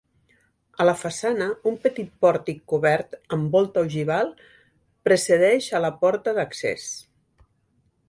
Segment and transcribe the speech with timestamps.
[0.83, 4.35] A la façana un petit pòrtic cobert amb volta ogival
[5.11, 6.93] precedeix a la porta d'accés.